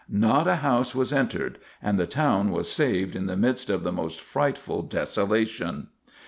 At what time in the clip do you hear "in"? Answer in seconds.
3.15-3.27